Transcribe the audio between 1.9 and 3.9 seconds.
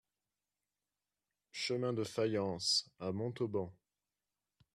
de Fayence à Montauban